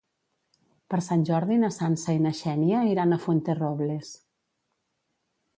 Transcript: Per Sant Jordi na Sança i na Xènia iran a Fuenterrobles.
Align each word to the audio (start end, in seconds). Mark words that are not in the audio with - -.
Per 0.93 0.99
Sant 1.07 1.25
Jordi 1.29 1.57
na 1.65 1.69
Sança 1.75 2.17
i 2.17 2.23
na 2.25 2.33
Xènia 2.39 2.81
iran 2.95 3.13
a 3.13 3.21
Fuenterrobles. 3.27 4.15